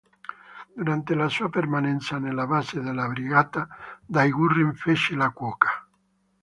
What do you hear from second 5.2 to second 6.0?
cuoca.